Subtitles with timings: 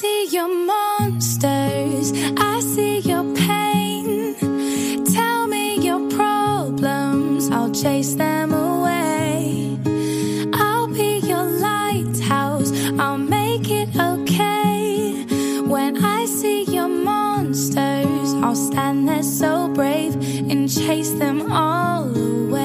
[0.00, 4.34] see your monsters, I see your pain.
[5.04, 9.78] Tell me your problems, I'll chase them away.
[10.54, 15.24] I'll be your lighthouse, I'll make it okay.
[15.66, 20.14] When I see your monsters, I'll stand there so brave
[20.50, 22.64] and chase them all away.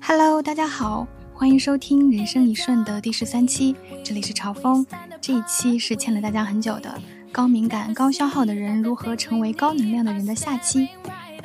[0.00, 3.74] Hello，大家好，欢迎收听《人生一瞬》的第十三期，
[4.09, 4.83] 这里是朝风。
[5.21, 6.99] 这一期是欠了大家很久的
[7.31, 10.89] 高敏感、高消耗的人如何成为高能量的人的下期。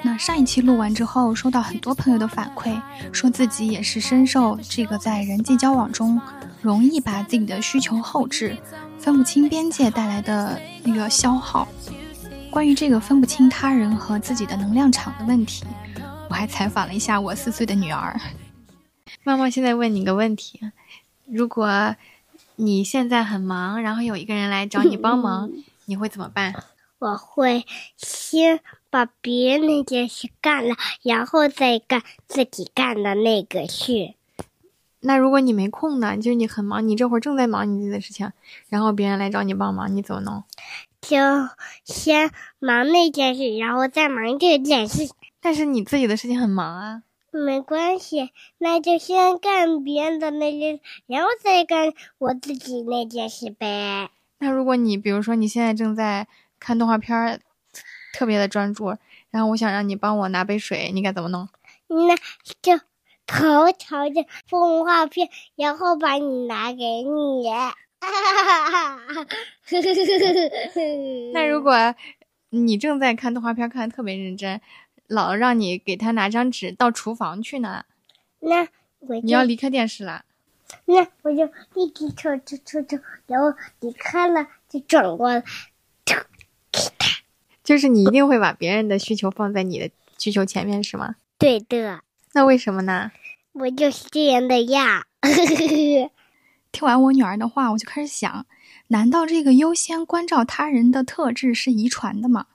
[0.03, 2.81] 那上一期录完之后，收到很多朋友的反馈，
[3.13, 6.19] 说自己也是深受这个在人际交往中
[6.63, 8.57] 容易把自己的需求后置、
[8.99, 11.69] 分不清边界带来的那个消耗。
[12.51, 15.67] 关于这个分不清他人和自己的能量场的问题，
[16.31, 18.19] 我还采访了一下我四岁的女儿。
[19.23, 20.59] 妈妈现在问你个问题：
[21.27, 21.95] 如果
[22.57, 25.51] 你现在很忙，然后有一个人来找你帮忙，
[25.87, 26.55] 你会怎么办？
[26.99, 34.15] 我会先把别人那件事干了，然后再干自己干的那个事。
[35.01, 36.17] 那如果你没空呢？
[36.17, 38.33] 就是你很忙，你这会儿正在忙你自己的事情，
[38.69, 40.45] 然后别人来找你帮忙，你怎么弄？
[41.03, 41.19] 就
[41.85, 45.11] 先忙那件事，然后再忙这件事。
[45.43, 47.03] 但是你自己的事情很忙啊。
[47.37, 54.11] 没关系，那就先干别人的那件，然后再干我自己那件事呗。
[54.39, 56.29] 那如果你比如说你现在正在
[56.61, 57.41] 看动画片儿，
[58.13, 58.97] 特别的专注，
[59.31, 61.49] 然后我想让你帮我拿杯水，你该怎么弄？
[61.89, 62.15] 那
[62.63, 62.79] 就
[63.27, 67.49] 头朝着动画片，然后把你拿给你。
[71.33, 71.95] 那如果
[72.51, 74.61] 你正在看动画片，看的特别认真，
[75.07, 77.85] 老让你给他拿张纸到厨房去呢，
[78.41, 78.69] 那
[79.01, 80.25] 我你要离开电视了。
[80.87, 81.45] 那我就
[81.75, 85.45] 一直抽抽抽抽，然后离开了就转过来，
[87.63, 91.17] 就是你一定会把别人的需求放在你的需求前面，是吗？
[91.39, 93.13] 对的，那为什么呢？
[93.53, 95.07] 我就是这样的呀。
[96.73, 98.47] 听完我女儿的话，我就开始想，
[98.89, 102.47] 难道这个优先关照他人的特质是遗传的吗？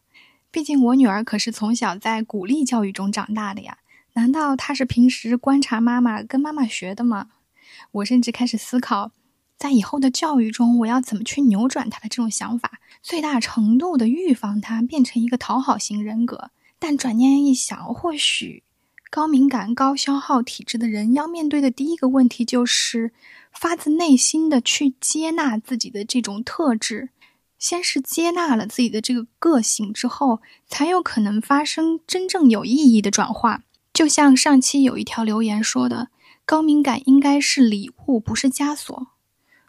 [0.51, 3.77] 毕竟我女儿可是从小在鼓励教育中长大的呀，
[4.13, 7.29] 难道她是平时观察妈妈跟妈妈学的吗？
[7.91, 9.11] 我甚至开始思考，
[9.57, 16.51] 在以后的教育中，我要怎么去扭转她的这种想法，最大程度的预防她变成一个讨好型人格。
[16.79, 18.63] 但转念一想，或许
[19.09, 23.13] 高敏感、高消耗体质的人要面对的第一个问题就是。
[23.51, 27.09] 发自内心的去接纳自己的这种特质，
[27.59, 33.63] 先是接纳了自己的这个个性之后，才有可能发生真正有意义的转化。
[33.93, 36.07] 就像上期有一条留言说的
[36.45, 39.07] ：“高敏感应该是礼物，不是枷锁。”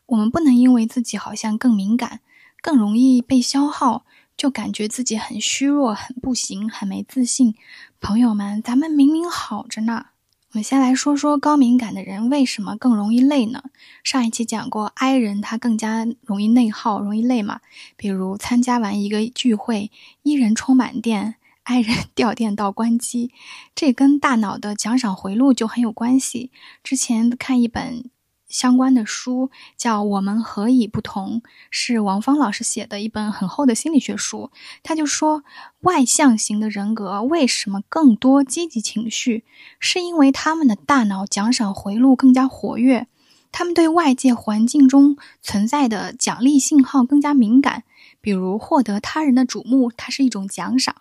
[0.06, 2.20] 我们不能因为自己好像更敏感、
[2.62, 4.04] 更容易被消耗，
[4.36, 7.54] 就感觉自己很虚弱、很不行、很没自信。
[8.00, 10.06] 朋友们，咱们明明好着呢。
[10.52, 13.62] 我们先来说说高敏感的人为什么更容易累呢？
[14.02, 17.60] 上一期讲过，I 人他更加容易内耗，容易累嘛。
[17.96, 19.92] 比如参加完一个聚会
[20.24, 23.30] ，E 人充满电，I 人 掉电到关机，
[23.76, 26.50] 这跟大脑的奖赏回路就很有关系。
[26.82, 28.10] 之前看一本。
[28.50, 31.40] 相关的书叫《我们何以不同》，
[31.70, 34.50] 是王芳老师写的一本很厚的心理学书。
[34.82, 35.42] 他就说，
[35.80, 39.44] 外向型的人格为什么更多积极情绪，
[39.78, 43.06] 是因为他们的大脑奖赏回路更加活跃，
[43.52, 47.84] 他们对外界环境中存在的奖励信号更加敏感。
[48.20, 50.96] 比如获得他人的瞩目，它是一种奖赏。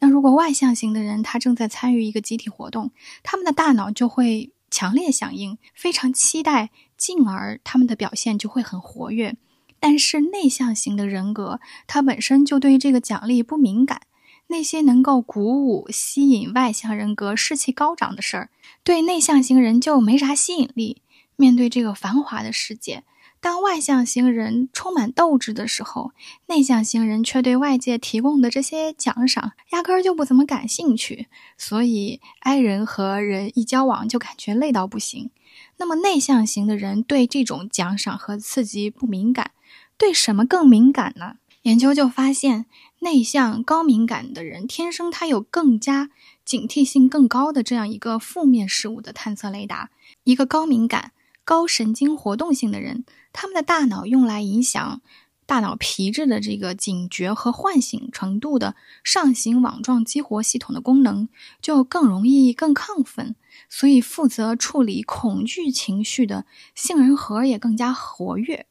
[0.00, 2.90] 那如果外向型的人，他正在参与一个集体活动，
[3.22, 6.70] 他们的大脑就会强烈响应，非常期待。
[7.04, 9.36] 进而他们的表现就会很活跃，
[9.78, 14.00] 但是内向型的人格，他本身就对这个奖励不敏感。
[14.46, 18.48] 那些能够鼓舞、吸引外向人格士气高涨的事儿，
[18.82, 21.02] 对内向型人就没啥吸引力。
[21.36, 23.04] 面对这个繁华的世界，
[23.38, 26.12] 当外向型人充满斗志的时候，
[26.46, 31.26] 内向型人却对外界提供的这些奖赏压根儿就不怎么感兴趣。
[31.58, 35.30] 所以，I 人和人一交往就感觉累到不行。
[35.76, 39.52] 那么内向型的人对这种奖赏和刺激不敏感，
[39.96, 41.36] 对什么更敏感呢？
[41.62, 42.66] 研究就发现，
[43.00, 46.10] 内向高敏感的人天生他有更加
[46.44, 49.90] 警惕性更高的这样一个负面事物的探测雷达。
[50.24, 51.12] 一个高敏感、
[51.42, 55.00] 高神经活动性的人，他们的大脑用来影响
[55.46, 61.28] 大脑皮质的这个警觉和唤醒程度的上行网状激活系统的功能，
[61.62, 63.34] 就更容易更亢奋。
[63.76, 68.66] 所以，负责处理恐惧情绪的杏仁核也更加活跃。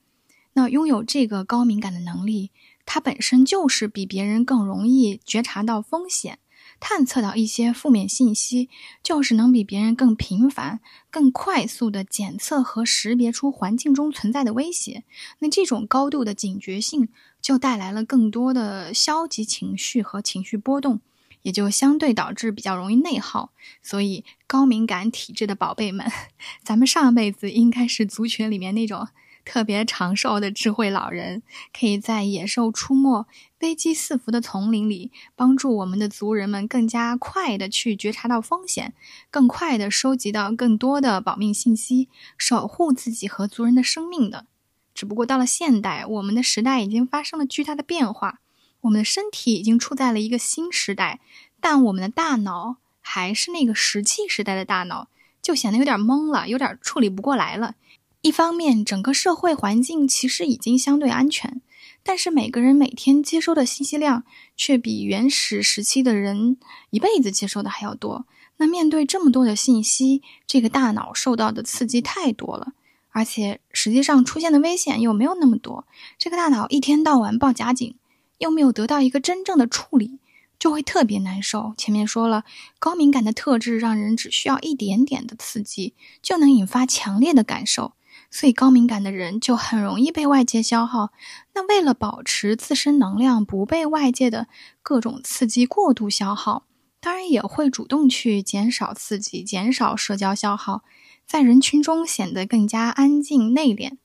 [0.53, 2.51] 那拥有这个高敏感的能力，
[2.85, 6.39] 它本身就是比别人更容易觉察到风险。
[6.79, 8.69] 探测到一些负面信息，
[9.03, 10.79] 就是能比别人更频繁、
[11.11, 15.03] 更快速地检测和识别出环境中存在的威胁。
[15.39, 17.09] 那这种高度的警觉性，
[17.41, 21.01] 就带来了更多的消极情绪和情绪波动，
[21.43, 23.51] 也就相对导致比较容易内耗。
[23.83, 26.11] 所以，高敏感体质的宝贝们，
[26.65, 29.09] 咱们上辈子应该是族群里面那种。
[29.45, 31.43] 特别长寿的智慧老人，
[31.77, 33.27] 可以在野兽出没、
[33.59, 38.93] 危机四伏的丛林里，帮助我们的族人们更加快的去觉察到风险，
[39.29, 42.07] 更快的收集到更多的保命信息，
[42.37, 44.45] 守护自己和族人的生命的。
[44.93, 48.39] 只不过到了现代，我们的时代已经发生了巨大的变化，
[48.83, 51.19] 我们的身体已经处在了一个新时代，
[51.59, 55.07] 但我们的大脑还是那个石器时代的大脑，
[55.41, 57.75] 就显得有点懵了，有点处理不过来了。
[58.21, 61.61] 一方面，整个社会环境其实已经相对安全，
[62.03, 64.23] 但是每个人每天接收的信息量
[64.55, 66.57] 却比原始时期的人
[66.89, 68.25] 一辈子接收的还要多。
[68.57, 72.73] 那面对这么多的信息，这个大脑受到的刺激太多了，
[73.11, 75.85] 而且实际上出现的危险又没有那么多。
[76.17, 77.95] 这个大脑一天到晚报假警，
[78.43, 80.19] 又没有得到一个真正的处理，
[80.59, 81.73] 就会特别难受。
[81.77, 82.43] 前面说了，
[82.77, 87.93] 高敏感的特质让人只需要一点点的刺激，就能引发强烈的感受。
[88.29, 91.11] 所以高敏感的人就很容易被外界消耗。
[91.53, 94.47] 那为了保持自身能量不被外界的
[94.81, 96.65] 各种刺激过度消耗，
[96.99, 100.83] 当然也会主动去减少刺激，减少社交消耗，
[101.25, 103.97] 在人群中显得更加安静内敛。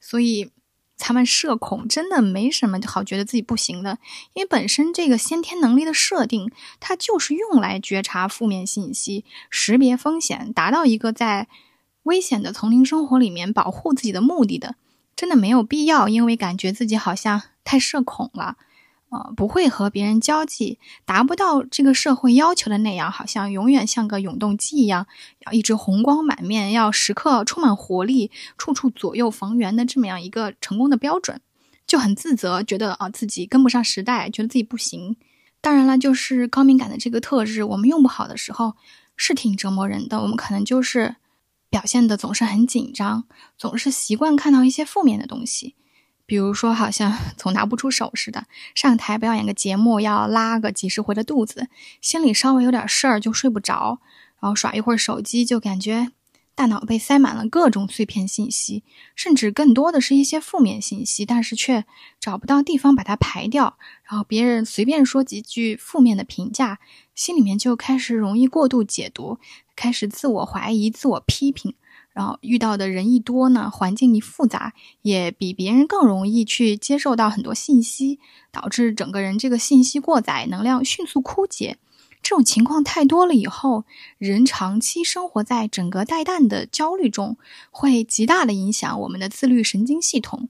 [0.00, 0.50] 所以，
[0.96, 3.98] 咱们社恐真的没什么好觉得自己不行的，
[4.34, 6.50] 因为本身这个先天能力的设定，
[6.80, 11.48] 它就是用来觉察负面信息、识别风险，达到一个在。
[12.06, 14.76] 危险的丛林生活里面，保护自己的目的的，
[15.16, 18.56] 真的没有必要，因为感觉自己好像太社恐了，
[19.16, 25.06] 呃，不会和别人交际，达不到这个社会要求的那样，好像永远像个永动机一样，
[25.46, 31.40] 要一直红光满面，要时刻充满活力，处处左右逢源的这么样一个成功的标准，
[31.86, 35.16] 就很自责，觉得啊自己跟不上时代，觉得自己不行。
[35.60, 38.74] 当然了，就是高敏感的这个特质，我们用不好的时候
[39.16, 41.16] 是挺折磨人的，我们可能就是。
[41.68, 43.24] 表现的总是很紧张，
[43.58, 45.74] 总是习惯看到一些负面的东西，
[46.26, 51.68] 比如说好像 总拿不出手似的，上台表演个节目要拉个几十回的肚子，
[52.00, 54.00] 心里稍微有点事儿就睡不着，
[54.40, 56.12] 然后耍一会儿手机就感觉。
[56.56, 58.82] 大脑被塞满了各种碎片信息，
[59.14, 61.84] 甚至更多的是一些负面信息，但是却
[62.18, 63.76] 找不到地方把它排掉。
[64.04, 66.78] 然后别人随便说几句负面的评价，
[67.14, 69.38] 心里面就开始容易过度解读，
[69.76, 71.74] 开始自我怀疑、自我批评。
[72.16, 74.72] 然后遇到的人一多呢，环境一复杂，
[75.02, 78.18] 也比别人更容易去接受到很多信息，
[78.50, 81.76] 导致整个人这个信息过载，能量迅速枯竭。
[82.22, 83.84] 这种情况太多了以后，
[84.16, 87.36] 人长期生活在整个带弹的焦虑中，
[87.70, 90.48] 会极大的影响我们的自律神经系统，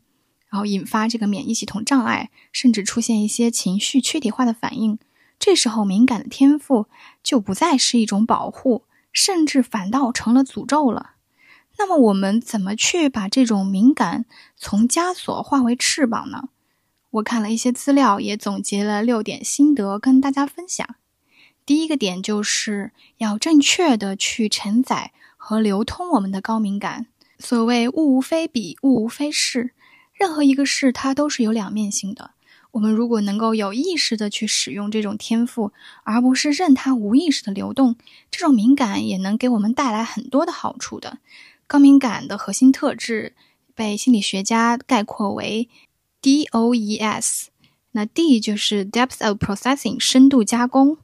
[0.48, 4.96] 然后引发这个免疫系统障碍，甚至出现一些情绪躯体化的反应。
[5.40, 6.86] 这时候，敏感的天赋
[7.24, 11.15] 就不再是一种保护，甚至反倒成了诅咒了。
[11.78, 14.24] 那么，我们怎么去把这种敏感
[14.56, 16.48] 从枷锁化为翅膀呢？
[17.10, 20.96] 我看了一些资料，也总结了六点心得跟大家分享。
[21.64, 27.06] 第一个点就是要正确的去承载和流通我们的高敏感。
[27.38, 29.72] 所谓物无非比，物无非是，
[30.14, 32.30] 任何一个事它都是有两面性的。
[32.72, 35.72] 我们如果能够有意识的去使用这种天赋，
[36.04, 37.96] 而不是任它无意识的流动，
[38.30, 41.18] 这种敏感也能给我们带来很多的好处的。
[41.66, 43.34] 高敏感的核心特质
[43.74, 45.68] 被心理学家概括为
[46.22, 47.46] DOES，
[47.92, 50.98] 那 D 就是 Depth of Processing，深度加工。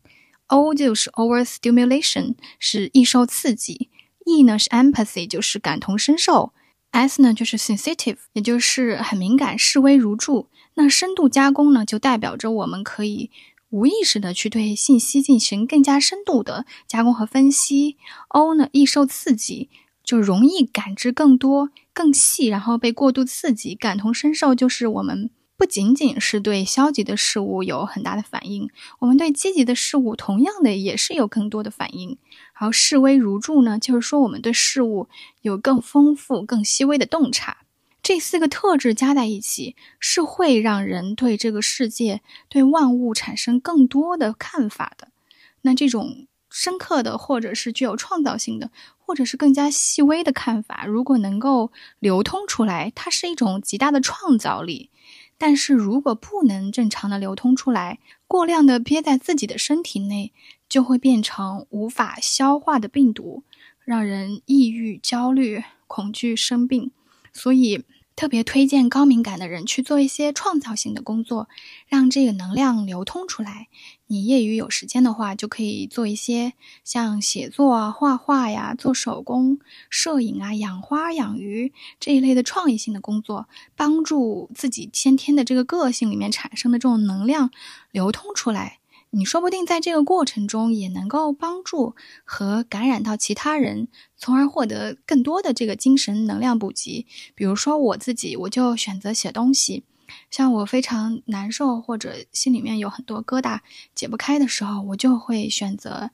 [0.49, 3.89] O 就是 overstimulation，是易受刺激
[4.27, 6.53] ；E 呢是 empathy，就是感同身受
[6.91, 10.49] ；S 呢就是 sensitive，也就是很敏感，视微如注。
[10.75, 13.31] 那深度加工呢，就代表着我们可以
[13.71, 17.97] 无意识的去对信息进行更加深度的加工和分析。
[18.29, 19.71] O 呢易受刺激，
[20.05, 23.75] 就容易感知更多、更细，然后被过度刺激。
[23.75, 25.31] 感同身受就是我们。
[25.55, 28.69] 不仅仅是对消极的事物有很大的反应，
[28.99, 32.19] 我们对积极的事物同样的也是有更多的反应。
[32.59, 35.09] 然后视微如注呢，就是说我们对事物
[35.43, 37.59] 有更丰富、更细微的洞察。
[38.03, 45.13] 这四个特质加在一起，是会让人对这个世界、对万物产生更多的看法的。
[45.61, 54.91] 那这种深刻的，或者是具有创造性的，或者是更加细微的看法，如果能够流通出来，它是一种极大的创造力。
[55.39, 60.33] 但是如果不能正常的流通出来，过量的憋在自己的身体内，
[60.69, 63.43] 就会变成无法消化的病毒，
[63.85, 66.93] 让人抑郁、焦虑、恐惧、生病。
[67.33, 67.85] 所以。
[68.15, 71.49] 特别推荐高敏感的人去做一些创造性的工作，
[71.87, 73.69] 让这个能量流通出来。
[74.07, 76.53] 你业余有时间的话，就可以做一些
[76.85, 87.51] 像写作啊、画画呀、做手工、摄影啊、养花养鱼这一类的创意性的工作，帮助自己先天的这个个性里面产生的这种能量
[87.91, 88.81] 流通出来。
[89.15, 97.07] 你说不定在这个过程中也能够帮助和感染到其他人，从而获得更多的这个精神能量补给。
[97.35, 99.85] 比如说我自己，我就选择写东西。
[100.31, 103.61] 像我非常难受或者心里面有很多疙瘩
[103.95, 106.11] 解不开的时候，我就会选择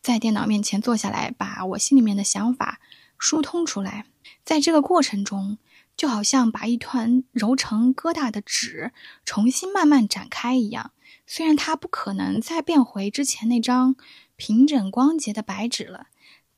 [0.00, 2.80] 在电脑面前坐下来，把我心里面的想法
[3.18, 4.06] 疏通出来。
[4.44, 5.58] 在这个过程中，
[6.02, 8.90] 就好像把一团揉成疙瘩的纸
[9.24, 10.90] 重新慢慢展开一样。
[11.28, 13.94] 虽然它不可能再变回之前那张
[14.34, 16.08] 平整光洁的白纸了，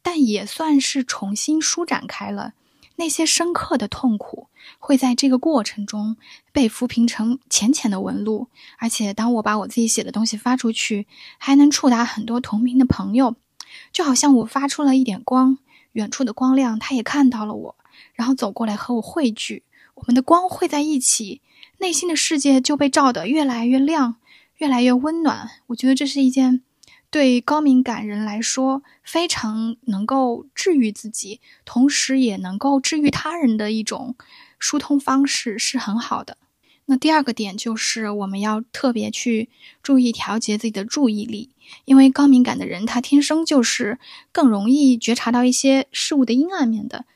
[0.01, 2.55] 但也算是重新舒展开了。
[2.97, 4.49] 那些深刻的痛苦
[4.79, 6.17] 会在这个过程中
[6.51, 8.49] 被抚平成浅浅的纹路。
[8.79, 13.37] 而且，当我把我自己写的东西发出去，还能触达很多同频的朋友，
[13.93, 15.59] 就好像我发出了一点光，
[15.93, 17.77] 远处的光亮他也看到了我，
[18.15, 19.63] 然后走过来和我汇聚。
[19.95, 21.41] 我们的光汇在一起，
[21.79, 24.17] 内心的世界就被照得越来越亮。
[24.59, 26.63] 越来越温暖，我觉得这是一件
[27.11, 34.15] 对高敏感人来说非常能够治愈自己，同时也能够治愈他人的一种
[34.61, 36.37] 疏通方式，是很好的。
[36.85, 39.49] 那第二个点就是我们要特别去
[39.83, 41.51] 注意调节自己的注意力，
[41.85, 43.99] 因为高敏感的人他天生就是
[44.31, 47.07] 更容易觉察到一些事物的阴暗面的，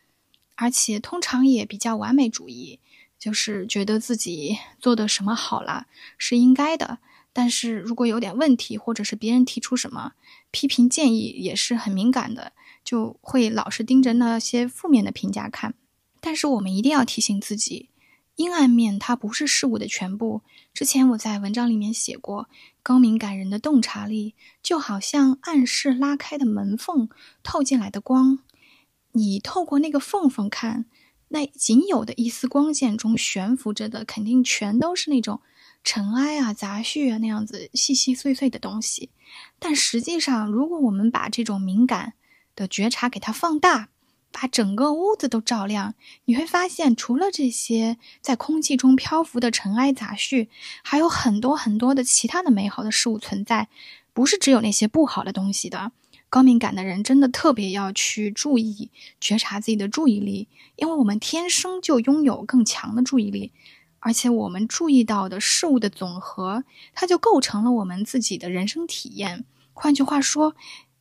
[0.61, 2.81] 而且通常也比较完美主义，
[3.17, 5.87] 就是觉得自己做的什么好了
[6.19, 6.99] 是应该的。
[7.33, 10.15] 但是如果有点问题，或者是别人提出什么
[10.51, 15.75] 批评建议，也是很敏感的，就会老是盯着那些负面的评价看。
[16.21, 17.91] 但是我们一定要提醒自己，
[18.35, 20.43] 阴暗面它不是事物的全部。
[20.75, 22.49] 之前我在文章里面写过，
[22.83, 27.09] 高敏感人的洞察力就好像暗室拉开的门缝，
[27.45, 28.41] 透进来的光，
[29.19, 30.87] 你透过那个缝缝看，
[31.29, 35.41] 那仅有的一丝光线中悬浮着的，肯定全都是那种。
[35.85, 39.11] 尘埃啊、杂絮啊，那样子细细碎碎的东西，
[39.59, 42.15] 但实际上，如果我们把这种敏感
[42.55, 43.89] 的觉察给它放大，
[44.31, 45.95] 把整个屋子都照亮，
[46.27, 50.49] 你会发现，除了这些在空气中漂浮的尘埃杂絮，
[50.83, 53.69] 还有很多很多的其他的美好的事物存在，
[54.13, 55.93] 不是只有那些不好的东西的。
[56.31, 63.53] 高敏感的人真的特别要去注意觉察自己的注意力，因为我们天生就拥有更强的注意力。
[64.01, 66.63] 而且我们注意到的事物的总和，
[66.95, 69.45] 它就构成了我们自己的人生体验。
[69.73, 70.55] 换句话说，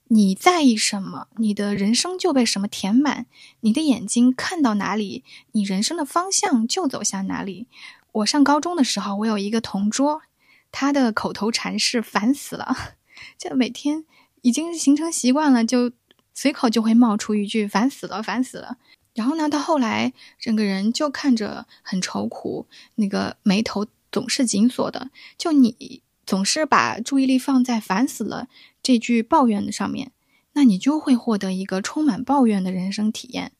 [0.06, 3.28] 你在意什么，你的人生就被什么填满。
[3.60, 7.68] 你的眼睛看到哪里，你人生的方向就走向哪里。
[8.14, 10.24] 我上高中的时候，我有一个同桌，
[10.72, 12.76] 他的口头禅是“烦死了”，
[13.38, 14.06] 就每天
[14.48, 15.92] 已经形成习惯了，就
[16.34, 18.78] 随口就会冒出一句“烦死了，烦死了”。
[19.14, 25.10] 然后呢，到后来整个人就看着很愁苦，那个眉头总是紧锁的。
[25.38, 28.48] 就你总是把注意力放在“烦死了”
[28.82, 30.14] 这句抱怨的上面，
[30.54, 33.52] 那你就会获得一个充满抱怨的人生体验。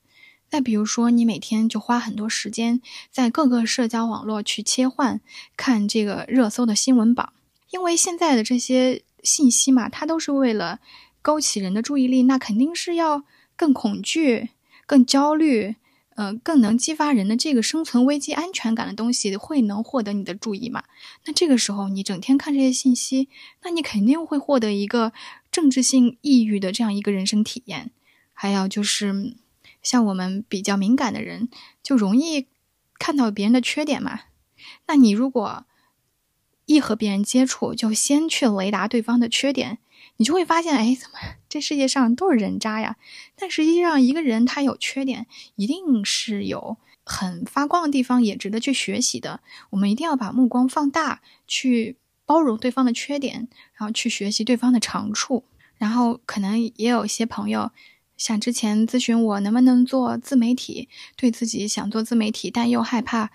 [0.48, 2.80] 再比如说，你每天就花很多时间
[3.10, 5.20] 在各个社交网络去切换
[5.54, 7.34] 看这个热搜的新闻榜，
[7.68, 10.80] 因为现在的这些信息嘛，它都是为了
[11.22, 13.24] 勾起人的注意力，那肯定是要
[13.56, 14.50] 更恐惧。
[14.86, 15.76] 更焦虑，
[16.14, 20.84] 呃，更能激发人的这个生存危机安全感的东西，会能获得你的注意嘛？
[21.26, 23.28] 那这个时候你整天看这些信息，
[23.62, 25.12] 那你肯定会获得一个
[25.52, 27.90] 政治性抑郁的这样一个人生体验。
[28.32, 29.36] 还有就是，
[29.82, 31.50] 像我们比较敏感的人，
[31.82, 32.46] 就容易
[32.98, 34.20] 看到别人的缺点嘛。
[34.86, 35.66] 那你如果
[36.68, 39.78] 一和别人接触，就先去雷达对方的缺点。
[40.18, 42.96] 你就会发现，哎，怎么这世界上都是人渣呀？
[43.36, 49.40] 但实际上，一个人他有缺点，一定是有很发光的地方，也值得去学习的。
[49.70, 51.96] 我们一定要把目光放大，去
[52.26, 55.44] 包容对方的缺点，然后去学习对方的长处。
[55.78, 57.70] 然后，可能也有一些朋友，
[58.16, 63.30] 像之前咨询我能不能做自媒体，对自己想做自媒体，但又害怕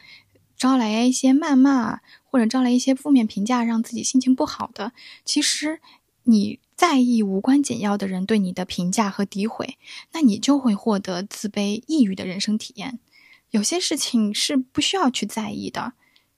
[0.63, 4.93] 招来一些谩骂或者招来一些负面评价，让自己心情不好的。
[5.25, 5.81] 其实。
[6.25, 9.77] 你在意无关紧要的人对你的评价和诋毁，
[10.13, 12.97] 那你就会获得自卑、抑郁的人生体验。
[13.49, 15.91] 有些事情是不需要去在意的，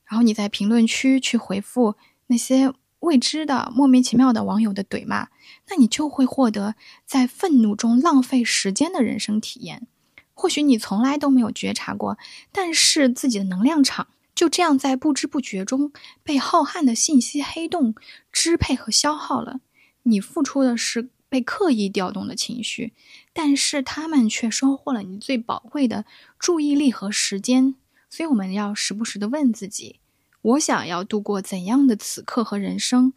[0.06, 1.94] 然后你在评论区去回复
[2.26, 5.28] 那些未知的、莫名其妙的网友的怼骂，
[5.70, 6.74] 那你就会获得
[7.06, 9.86] 在愤怒中浪费时间的人生体验。
[10.34, 12.18] 或许你从来都没有觉察过，
[12.52, 17.96] 但是自己的能量场就这样在不知不觉中被浩瀚的信息黑洞
[18.32, 19.62] 支配和消耗了。
[20.04, 22.94] 你付出的是被刻意调动的情绪，
[23.34, 26.06] 但是他们却收获了你最宝贵的
[26.38, 27.76] 注意力和时间。
[28.10, 30.00] 所以我们要时不时的问自己：
[30.42, 33.14] 我想要度过怎样的此刻和人生？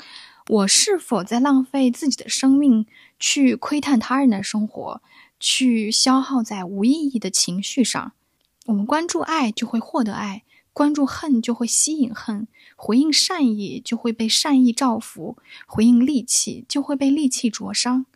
[0.49, 2.87] 我是否在浪费自己的生命
[3.21, 5.03] 去窥探他人的生活？
[5.39, 8.13] 去消耗在无意义的情绪上，
[8.67, 10.43] 我们关注爱就会获得爱，
[10.79, 18.07] 关注恨就会吸引恨，回应善意就会被善意照拂，回应戾气就会被戾气灼伤。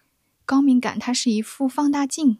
[0.44, 2.38] 高敏感它是一副放大镜，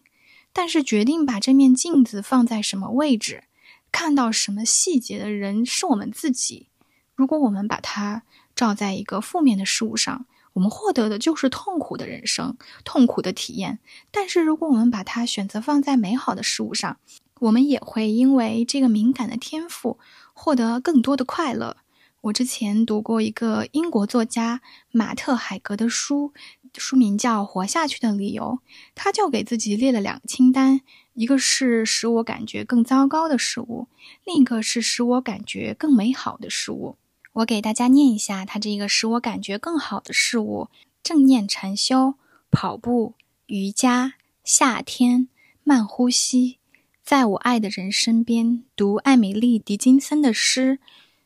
[0.52, 3.42] 但是决定把这面镜子放在什么位置，
[3.90, 6.68] 看到什么细节的人是我们自己。
[7.16, 8.22] 如果我们把它
[8.54, 13.80] 照在一个负面的事物上，我们获得的就是痛苦的人生，痛苦的体验。
[14.12, 16.98] 但是，如果我们把它选择放在美好的事物上，
[17.42, 19.98] 我们也会因为这个敏感的天赋
[20.32, 21.78] 获得更多的快乐。
[22.20, 24.60] 我之前读过一个英国作家
[24.92, 26.32] 马特·海格的书，
[26.76, 28.60] 书名叫《活下去的理由》，
[28.94, 30.82] 他就给自己列了两个清单：
[31.14, 33.88] 一个是使我感觉更糟糕的事物，
[34.24, 36.96] 另一个是使我感觉更美好的事物。
[37.32, 40.68] 我给大家念一下，他这个使我感觉更好的事物：
[41.02, 42.14] 正念禅修、
[42.52, 43.14] 跑步、
[43.46, 45.26] 瑜伽、夏天、
[45.64, 46.58] 慢呼吸，
[47.02, 50.78] 在我爱的人身边读艾米丽·狄金森的诗，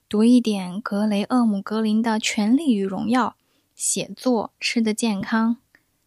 [0.08, 3.36] 读一点格雷厄姆·格林的《权力与荣耀》，
[3.74, 5.58] 写作、吃的健康，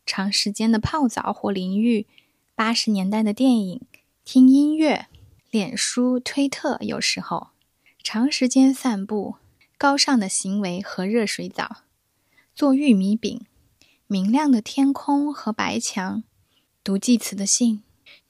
[0.05, 2.07] 长时间的泡澡或淋浴，
[2.55, 3.81] 八十年代的电影，
[4.25, 5.05] 听音乐，
[5.51, 7.49] 脸书、推特，有时候
[8.01, 9.35] 长时间散步。
[9.77, 11.83] 高尚的行为和热水澡，
[12.53, 13.45] 做玉米饼，
[14.07, 16.23] 明亮的天空和白墙，
[16.83, 17.81] 读祭词的信。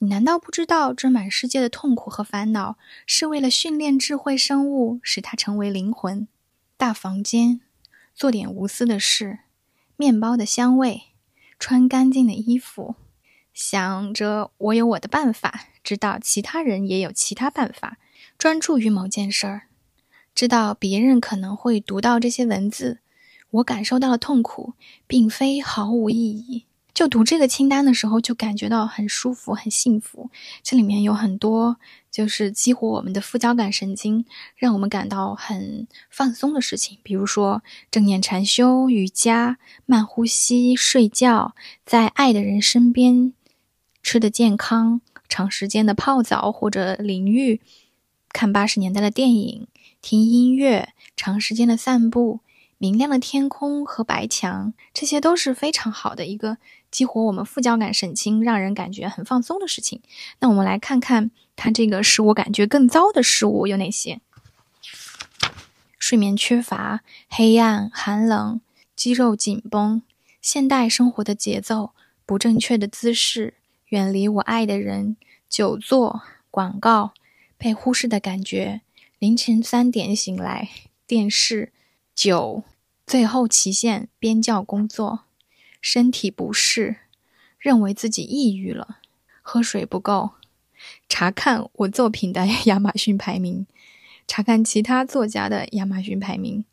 [0.02, 6.26] 你难道不知道，这满世界的痛苦和烦恼是为了训练智慧生物，使它成为灵魂？
[6.78, 7.60] 大房间，
[8.14, 9.40] 做点无私的事，
[9.98, 11.02] 面包的香味，
[11.58, 12.94] 穿干净的衣服，
[13.52, 17.98] 想着我有我的办法，知道其他人也有其他办法，
[18.38, 19.64] 专注于某件事儿。
[20.34, 23.00] 知道别人可能会读到这些文字，
[23.50, 24.72] 我感受到了痛苦
[25.06, 26.64] 并非毫无意义。
[27.00, 30.28] 就读这个清单的时候，就感觉到很舒服、很幸福。
[30.62, 31.78] 这里面有很多
[32.10, 41.54] 就是激活我们的副交感神经，让我们感到很放松的事情，比如说正念禅修、瑜伽、慢呼吸、睡觉，
[41.86, 43.32] 在爱的人身边，
[44.02, 47.62] 吃的健康，长时间的泡澡或者淋浴，
[48.28, 49.66] 看八十年代的电影。
[50.02, 52.40] 听音乐、长时间的散步、
[52.82, 56.56] 明亮的天空和白墙，这些都是非常好的一个
[56.90, 60.00] 激活我们副交感神经、让人感觉很放松的事情。
[60.38, 64.22] 那我们来看看它这个使我感觉更糟的事物有哪些：
[65.98, 68.62] 睡眠缺乏、黑暗、寒冷、
[68.96, 70.00] 肌肉紧绷、
[70.40, 71.90] 现代生活的节奏、
[72.24, 73.52] 不正确的姿势、
[73.90, 75.18] 远离我爱的人、
[75.50, 77.12] 久坐、广告、
[77.58, 78.80] 被忽视的感觉。
[79.18, 80.70] 凌晨三点醒来，
[81.06, 81.74] 电视、
[82.22, 82.64] 九、
[83.06, 85.20] 最后期限、边教工作、
[85.80, 86.96] 身体不适，
[87.58, 88.98] 认为自己抑郁了，
[89.40, 90.32] 喝水不够，
[91.08, 93.66] 查看我作品的 亚马逊排名，
[94.28, 96.66] 查看其他作家的亚马逊排名，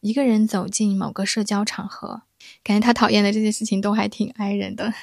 [0.00, 2.22] 一个人走进某个社交场合，
[2.62, 4.94] 感觉他讨厌的这些事情都还挺挨人的，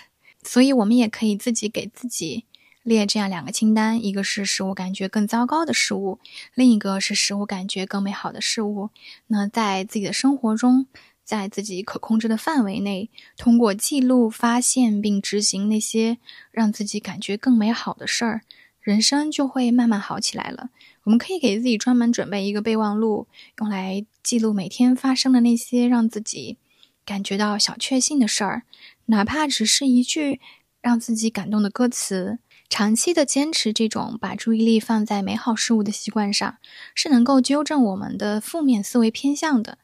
[0.42, 2.46] 所以我们也可以自己给自己。
[2.84, 6.20] 列这样两个清单，一个是使我感觉更糟糕的事物，
[6.56, 8.90] 另一个是使我感觉更美好的事物。
[9.28, 10.88] 那在自己的生活中，
[11.24, 16.18] 在自己可控制的范围内，通过记录、发现并执行那些
[16.52, 18.42] 让自己感觉更美好的事儿，
[18.82, 20.72] 人生就会慢慢好起来了。
[21.04, 23.28] 我们可以给自己专门准备一个备忘录，
[23.60, 26.58] 用来记录每天发生的那些让自己
[27.06, 28.64] 感觉到小确幸的事儿，
[29.06, 30.40] 哪怕只是一句
[30.82, 32.40] 让自己感动的歌词。
[32.72, 36.58] 长期的坚持这种把注意力放在美好事物的习惯上，
[36.96, 39.78] 是能够纠正我们的负面思维偏向的。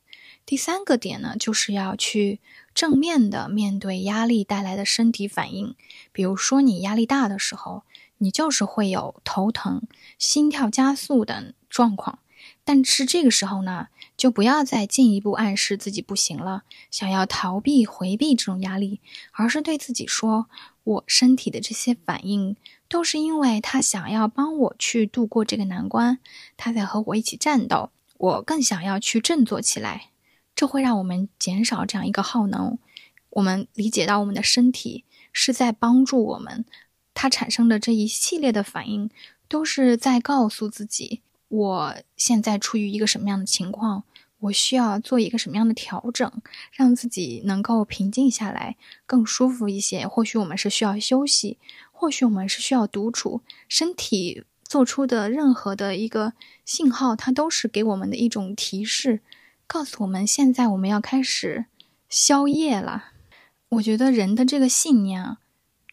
[0.46, 2.40] 第三个点呢，就是要去
[2.74, 5.76] 正面的面对压力带来的身体反应。
[6.14, 7.84] 比如说，你压力大的时候，
[8.20, 9.82] 你就是会有头疼、
[10.18, 12.20] 心跳加速等状况。
[12.64, 19.00] 但是这个时候呢，就不要再进一步暗示自己不行了，想要逃避、回避这种压力，
[19.32, 20.50] 而是对自己说
[20.84, 22.56] ：“我身体的这些反应，
[22.90, 26.18] 都是因为他想要帮我去度过这个难关，
[26.58, 27.92] 他在和我一起战斗。
[28.18, 30.10] 我更想要去振作起来，
[30.56, 32.80] 这会让我们减少这样一个耗能。
[33.30, 36.66] 我们理解到我们的身体是在帮助我们，
[37.14, 39.12] 它产生的这一系列的反应，
[39.48, 44.04] 都是在告诉自己。”我现在处于一个什么样的情况？
[44.40, 46.32] 我需要做一个什么样的调整，
[46.72, 50.08] 让自己能够平静下来，更舒服一些。
[50.08, 51.58] 或许我们是需要休息，
[51.92, 53.42] 或许我们是需要独处。
[53.68, 56.34] 身体做出的任何的一个
[56.64, 59.22] 信号，它都是给我们的一种提示，
[59.66, 61.66] 告诉我们现在我们要开始
[62.08, 63.14] 宵夜了。
[63.70, 65.40] 我觉得人的这个信念啊。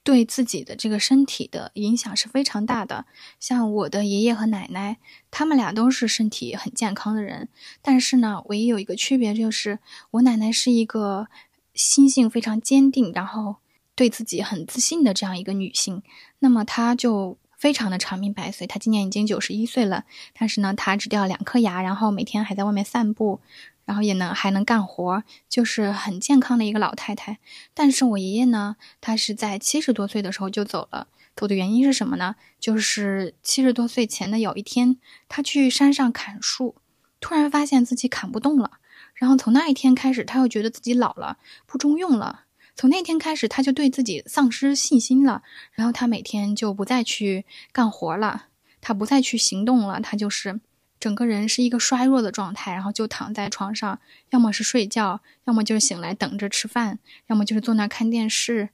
[0.04, 3.06] 对自己的这个身体的影响是非常大的。
[3.40, 4.98] 像我的爷爷和奶奶，
[5.30, 7.48] 他们俩都是身体很健康的人，
[7.80, 9.80] 但是呢，唯一有一个区别就是，
[10.12, 11.28] 我奶奶是一个
[11.72, 13.56] 心性非常坚定，然后
[13.94, 16.02] 对自己很自信的这样一个女性。
[16.40, 18.66] 那么她就非常的长命百岁。
[18.66, 20.04] 她今年已经九十一岁了，
[20.38, 23.40] 但是呢，她只掉两颗牙，然后每天还在外面散步。
[23.86, 27.38] 然后也能还能干活，就是很健康的一个老太太。
[27.74, 31.08] 但是我爷爷呢，他是在七十多岁的时候就走了。
[31.36, 32.36] 走的原因是什么呢？
[32.58, 34.96] 就是七十多岁前的有一天，
[35.28, 36.76] 他去山上砍树，
[37.20, 38.78] 突然发现自己砍不动了。
[39.14, 42.43] 然后从那一天开始，他又觉得自己老了，不中用了。
[42.76, 45.42] 从那天开始，他就对自己丧失信心了。
[45.72, 48.46] 然后他每天就不再去干活了，
[48.80, 50.60] 他不再去行动了，他就是。
[51.00, 58.70] 整个人是一个衰弱的状态，然后就躺在床上，要么是睡觉，要么就是醒来等着吃饭，要么就是坐那看电视。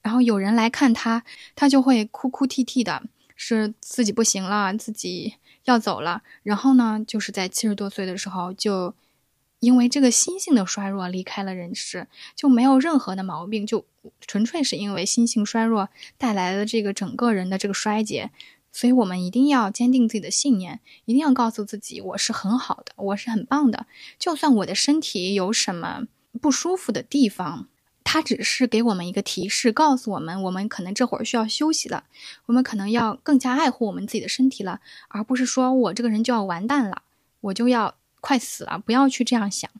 [0.00, 3.02] 然后有人来看他，他就会哭哭啼啼的，
[3.36, 6.22] 是自己不行了，自己要走了。
[6.42, 8.94] 然后呢，就是在七十多岁的时候，就
[9.64, 13.84] 因为这个心性的衰弱离开了人世，就没有任何的毛病，就
[14.20, 18.30] 纯粹是因为心性衰弱带来的这个整个人的这个衰竭。
[18.70, 23.86] 所以，我们一定要坚定自己的信念，一定要告诉自己，我是很好的，我是很棒的。
[24.18, 26.08] 就算我的身体有什么
[26.42, 27.68] 不舒服的地方，
[28.02, 32.02] 它只是给我们一个提示，告诉我们，我们可能这会儿需要休息了，
[32.46, 37.02] 我们可能要更加爱护我们自己的身体了，而不是说我这个人就要完蛋了，
[37.42, 38.78] 我就要快死了。
[38.78, 39.70] 不要去这样想。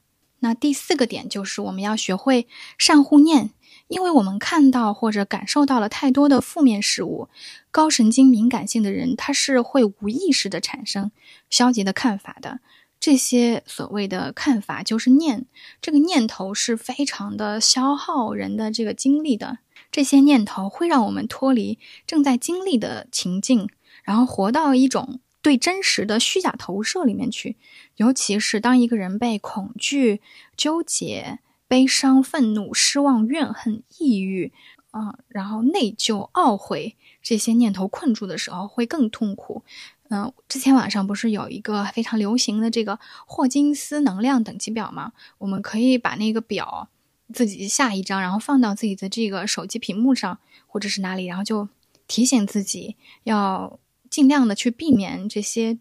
[0.40, 3.52] 那第四个点就是，我们要学会善护念。
[3.88, 7.28] 因为我们看到或者感受到了太多的负面事物，
[7.70, 11.10] 高神经敏感性的人他是会无意识的产生
[11.48, 12.60] 消极的看法的。
[12.98, 15.46] 这些所谓的看法就是念，
[15.80, 19.58] 这个念头是非常的消耗人的这个精力的。
[19.92, 23.68] 这些念头会让我们脱离正在经历的情境，
[24.02, 27.56] 然后活到一种对真实的虚假投射里面去。
[27.98, 30.20] 尤其是当一个人被恐惧、
[30.56, 31.38] 纠结。
[31.66, 34.52] 悲伤、愤怒、失望、怨恨、抑郁，
[34.90, 39.64] 啊，然后内疚、懊悔这些念头困住的时候，会更痛苦。
[40.10, 45.12] 嗯，之前网上不是有一个非常流行的这个霍金斯能量等级表吗？
[45.38, 46.90] 我们可以把那个表
[47.32, 51.68] 自己下一张，然后放到自己的这个手机屏幕上，或者是哪里，然后就
[52.06, 53.80] 提醒自己要
[54.14, 55.78] 尽量的去避免这些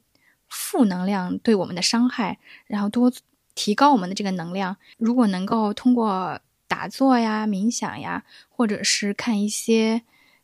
[0.48, 3.12] 负能量对我们的伤害，然后多。
[3.56, 10.02] 提高我们的这个能量，如果能够通过打坐呀、冥想呀，或者是看一些，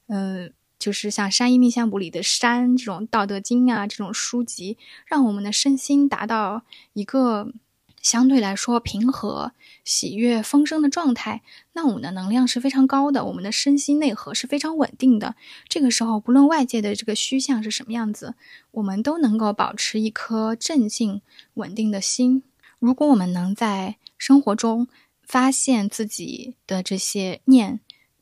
[0.10, 6.62] 嗯，就是像《山医命相簿》里的山这种《道德经》啊这种书籍，让我们的身心达到
[6.94, 7.52] 一个
[8.02, 9.52] 相对来说平和、
[9.84, 11.42] 喜悦、丰盛的状态，
[11.74, 15.36] 那我们的能量是非常高的，我们的身心内核是非常稳定的。
[15.68, 18.36] 这个时候，不论外界的这个虚像是什么样子，
[18.72, 21.22] 我们都能够保持一颗镇静、
[21.56, 22.44] 稳定的心。
[22.80, 24.88] 如果我们能在生活中
[25.22, 27.82] 发现自己的这些念，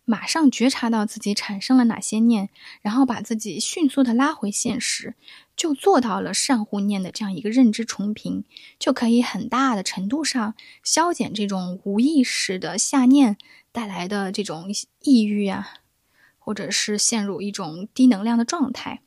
[0.10, 2.48] 马上觉察到自己产生了哪些念，
[2.82, 5.16] 然后把自己迅速的拉回现实，
[5.58, 8.46] 就做到了善护念的这样一个认知重平，
[8.80, 13.36] 就可以很大的程度上消减这种无意识的下念
[13.74, 15.74] 带来的这种抑郁啊，
[16.40, 19.02] 或者是陷入一种低能量的状态。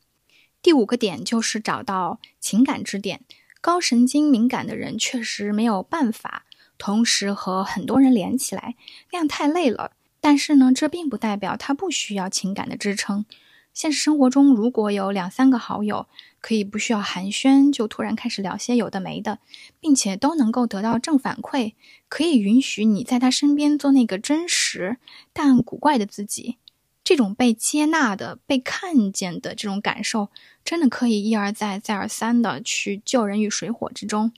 [0.61, 3.23] 第五个点就是找到情感支点。
[3.63, 6.45] 高神经敏感的人确实没有办法
[6.77, 8.75] 同时和很多人连起来，
[9.13, 9.93] 那样太累了。
[10.20, 13.24] 但是呢，这并不代表他不需要情感的支撑。
[13.72, 16.06] 现实生活中，如果有两三个好友，
[16.40, 19.38] 可以不需要寒暄就突然开始聊些有的没的，
[19.78, 21.74] 并且都能够得到正反馈，
[22.09, 24.98] 可以允许你在他身边做那个真实
[25.33, 26.56] 但古怪的自己。
[27.04, 30.28] 这种被接纳的、被看见的这种感受，
[30.64, 34.33] 真的可以一而再、再而三的去救人于水火之中。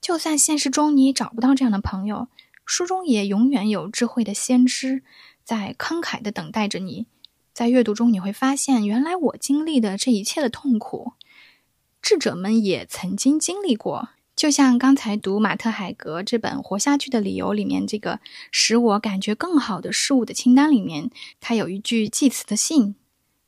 [0.00, 2.28] 就算现实中你找不到这样的朋友，
[2.66, 5.02] 书中也永远有智慧的先知
[5.44, 7.06] 在慷慨的等待着你。
[7.54, 11.12] 在阅读中，你会发现，原来我经历的这一切的痛苦，
[12.02, 14.10] 智者们也曾经经历过。
[14.34, 22.96] 就像刚才读马特海格这本《活下去的理由》里面这个使我感觉更好的事物的清单里面，他有一句祭词的信：“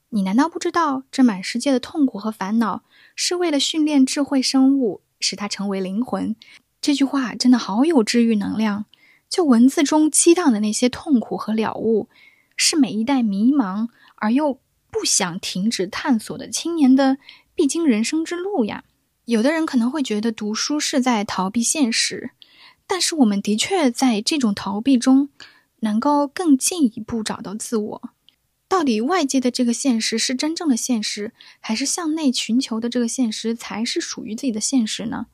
[0.08, 6.34] 你难道不知道，这满世界的痛苦和烦恼是为了训练智慧生物，使它成为灵魂？”
[6.80, 8.86] 这句话真的好有治愈能量。
[9.28, 12.08] 就文字中激荡的那些痛苦和了悟，
[12.56, 14.58] 是每一代迷茫而又
[14.90, 17.18] 不想停止探索的青年的
[17.54, 18.84] 必经人生之路呀。
[19.26, 22.30] 有的人可能会觉得读书是在逃避现实，
[22.86, 25.28] 但是我们的确在这种逃避中，
[25.80, 28.10] 能够更进一步找到自我。
[28.66, 35.26] 到底外界的这个现实是真正的现实，还是向内寻求的这个现实才是属于自己的现实呢？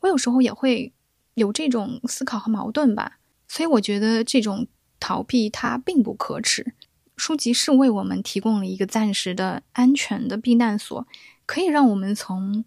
[0.00, 0.92] 我有时候也会
[1.34, 3.18] 有这种思考和矛盾吧。
[3.54, 4.66] 所以我觉得这种
[4.98, 6.74] 逃避它并不可耻。
[7.16, 11.06] 书籍是为我们提供了一个暂时的安全的避难所，
[11.46, 12.64] 可以让我们从。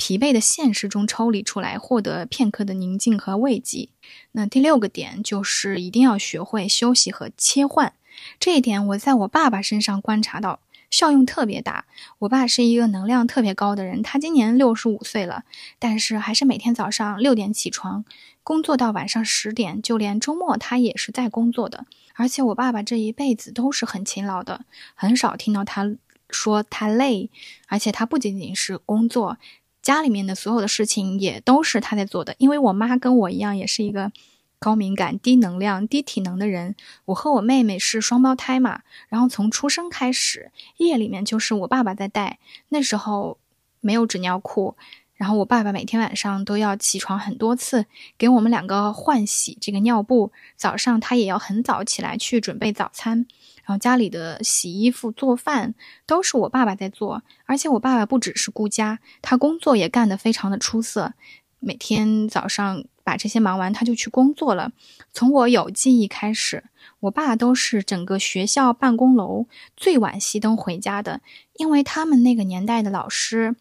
[0.00, 3.88] 疲惫的现实中抽离出来，获得片刻的宁静和慰藉。
[4.30, 7.92] 那第六个点就是一定要学会休息和切换。
[8.38, 11.86] 这一点我在我爸爸身上观察到，效用特别大。
[12.20, 15.44] 我爸是一个能量特别高的人，他今年六十五岁了，
[15.78, 18.04] 但是还是每天早上六点起床，
[18.42, 21.86] 工作到晚上十点，就连周末他也是在工作的。
[22.14, 24.62] 而且我爸爸这一辈子都是很勤劳的，
[24.94, 25.94] 很少听到他
[26.30, 27.30] 说他累。
[27.68, 29.38] 而且他不仅仅是工作。
[29.80, 34.10] 家里面的所有的事情也都是他在做的，因为我妈跟我一样，也是一个
[34.58, 36.74] 高敏感、低能量、低体能的人。
[37.06, 42.38] 我和我妹妹是双胞胎嘛，然后从出生开始，夜里面就是我爸爸在带。
[42.68, 43.38] 那时候
[43.80, 44.76] 没有纸尿裤，
[45.14, 50.32] 然后我爸爸每天晚上都要起床很多次，给我们两个换洗这个尿布。
[50.56, 53.26] 早上他也要很早起来去准备早餐。
[53.64, 55.74] 然后家里的洗衣服、做饭
[56.06, 61.12] 都是我爸爸在做，而且我爸爸不只是顾家，他工作也干得非常的出色。
[61.60, 64.72] 每天早上把这些忙完，他就去工作了。
[65.12, 66.64] 从我有记忆开始，
[67.00, 71.20] 我爸都是整个学校办公楼最晚熄灯回家的，
[71.54, 73.56] 因为他们那个年代的老师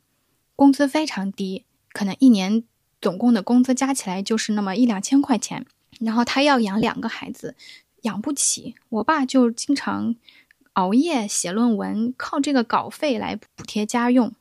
[0.55, 2.63] 工资非常低，可能一年
[3.01, 5.65] 总共的工资加起来就是那么一两千块钱，
[5.99, 7.55] 然后他要养两个孩子。
[8.03, 10.15] 养不起，我爸就经常
[10.73, 14.31] 熬夜写论文，靠这个稿费来补贴家用。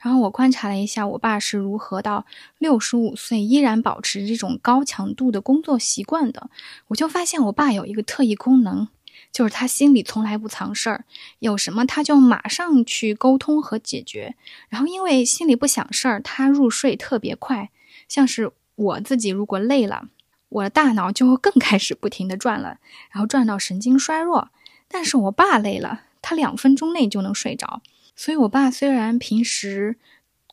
[0.00, 2.24] 然后我观察了一下，我爸是如何到
[2.58, 6.48] 六十五岁依然保持这种高强度的工作习惯的。
[6.88, 8.88] 我就发现我爸有一个特异功能，
[9.30, 11.04] 就是他心里从来不藏事儿，
[11.40, 14.34] 有什么他就马上去沟通和解决。
[14.68, 17.70] 然后因为心里不想事儿，他入睡特别快。
[18.08, 20.08] 像是我自己如果累了。
[20.48, 22.78] 我的大脑就会更开始不停的转了，
[23.12, 24.48] 然后转到神经衰弱。
[24.88, 27.82] 但是我爸累了，他两分钟内就能睡着。
[28.20, 29.96] 所以，我爸虽然平时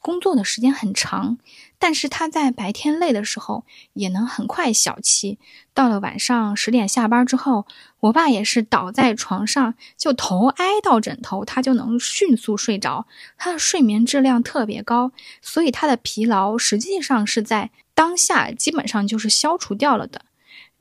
[0.01, 1.37] 工作的时间很长，
[1.77, 5.37] 但是他在白天累的时候也能很快小憩。
[5.73, 7.67] 到了晚上十点下班之后，
[7.99, 13.05] 我爸也是倒在床上就头挨到枕头，他就能迅速睡着。
[13.37, 17.71] 他的睡眠质量特别高，所以他的疲劳实际上是在。
[17.93, 20.21] 当下基本上就是消除掉了的。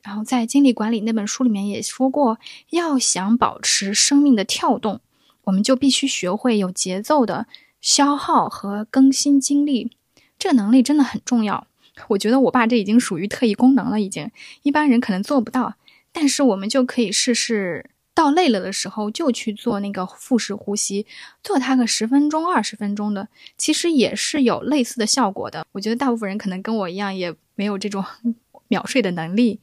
[0.03, 5.01] 然后在精力管理那本书里面也说过，要想保持生命的跳动，
[5.47, 7.47] 我们就必须学会有节奏的
[7.81, 9.91] 消耗和更新精力。
[10.39, 11.67] 这个能力真的很重要。
[12.09, 14.29] 我觉得我爸这已经属于特异功能了，已经
[14.61, 15.73] 一般人可能做不到。
[16.11, 17.89] 但是我们就可以试试。
[18.13, 21.05] 到累了的时候，就去做那个腹式呼吸，
[21.43, 25.67] 做它个十分钟、二十分钟的，其实也是有类似的效果的。
[25.73, 28.03] 我觉得大部分人可能跟我一样，也没有这种
[28.69, 29.59] 秒睡的能力，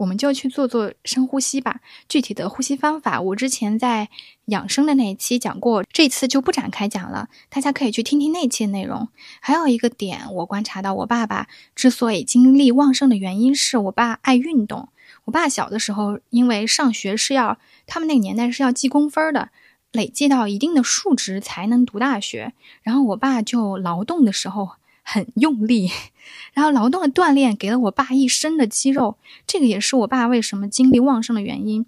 [0.00, 1.80] 我们就去做做深呼吸吧。
[2.08, 4.08] 具体的呼吸方法，我之前在
[4.46, 9.08] 养生的那一期讲过，这次就不展开讲了，大家可以去听听那期内容。
[9.40, 14.88] 还有一个点，我观察到我爸爸之所以精力旺盛的原因是我爸爱运动。
[15.26, 17.58] 我爸小的时候，因为上学是要。
[17.86, 19.50] 他们那个年代是要记工分的，
[19.90, 22.52] 累计到一定的数值才能读大学。
[22.82, 24.70] 然后我爸就劳动的时候
[25.12, 25.90] 很用力，
[26.54, 31.84] 然后劳动的锻炼给了我爸一身的肌肉，这个也是我爸为什么精力旺盛的原因。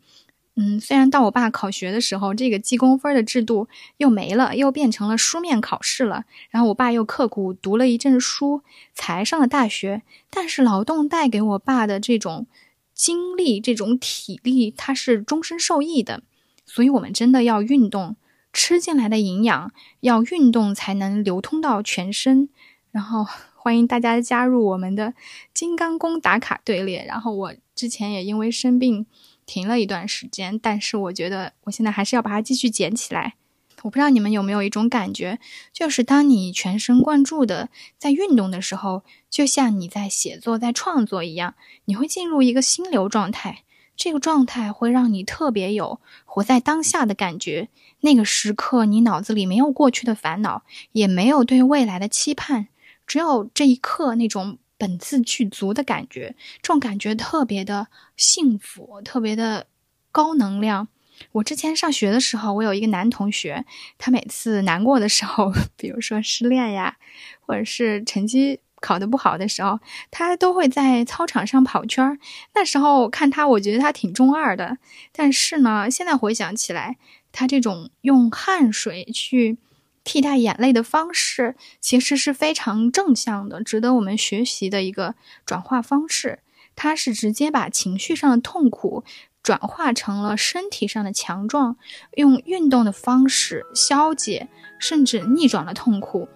[0.57, 6.25] 嗯，虽然到我爸考学的时候，这个记工分的制度又没了，又变成了书面考试了。
[6.51, 8.63] 然后我爸又刻苦读了一阵书
[8.95, 12.47] 才上了大学，但是劳动带给我爸的这种。
[12.95, 16.23] 精力这种体力，它是终身受益的。
[16.67, 18.17] 所以我们真的要运动，
[18.53, 22.51] 吃进来的营养要运动才能流通到全身。
[22.92, 23.26] 然后
[23.57, 25.14] 欢迎大家加入我们的
[25.52, 27.05] 金刚功打卡队列。
[27.09, 29.07] 然后我之前也因为生病
[29.44, 33.35] 停了一段时间，但是我觉得我现在还是要把它继续捡起来。
[33.83, 35.40] 我不知道你们有没有一种感觉，
[35.72, 41.55] 就是当你全神贯注的在运动的时候，就像你在写作、在创作一样，
[41.87, 43.64] 你会进入一个心流状态。
[43.96, 47.68] 这个状态会让你特别有活在当下的感觉。
[48.00, 52.68] 那个时刻，你脑子里没有过去的烦恼，也没有对未来的期盼，
[53.12, 56.35] 只有这一刻那种本自具足的感觉。
[56.62, 59.66] 这种感觉特别的幸福，特别的
[60.11, 60.88] 高能量。
[61.33, 63.66] 我之前上学的时候，我有一个男同学，
[63.98, 66.96] 他每次难过的时候，比如说失恋呀，
[67.40, 69.79] 或者是成绩考得不好的时候，
[70.11, 72.18] 他都会在操场上跑圈儿。
[72.55, 74.79] 那时候看他，我觉得他挺中二的。
[75.12, 76.96] 但是呢，现在回想起来，
[77.31, 79.59] 他这种用汗水去
[80.05, 86.41] 替代眼泪的方式，其实是非常正向的，值得我们学习的一个转化方式。
[86.75, 89.05] 它是直接把情绪上的痛苦。
[89.43, 91.77] 转化成了身体上的强壮，
[92.15, 94.47] 用运动的方式消解，
[94.79, 96.29] 甚至逆转了痛苦。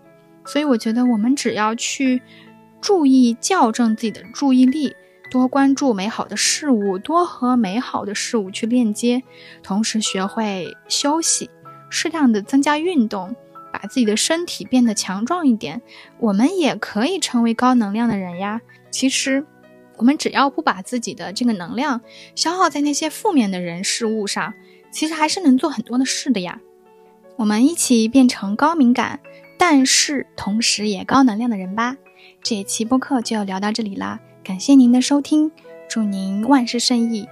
[0.44, 2.20] 所以，我觉得我们只要去
[2.81, 4.96] 注意校正自己的注意力，
[5.31, 9.22] 多关注美好的事物，多和美好的事物去链接，
[9.62, 11.48] 同时学会休息，
[11.88, 13.37] 适当的增加运动，
[13.72, 15.83] 把自己的身体变得强壮一点，
[16.18, 18.61] 我们也可以成为高能量的人呀。
[18.90, 19.44] 其实。
[19.98, 22.02] 我们只要不把自己的这个能量
[22.35, 24.52] 消耗在那些负面的人事物上，
[24.90, 26.61] 其实还是能做很多的事的呀。
[27.37, 29.20] 我们一起变成高敏感，
[29.57, 31.96] 但是同时也高能量的人吧。
[32.42, 35.50] 这一期播客就要聊到这里啦，感谢您的收听，
[35.88, 37.26] 祝您万事胜意，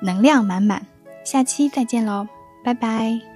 [0.00, 0.86] 能量满满。
[1.22, 2.26] 下期再见喽，
[2.64, 3.35] 拜拜。